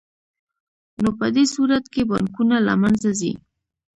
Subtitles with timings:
[1.01, 3.31] نو په دې صورت کې بانکونه له منځه ځي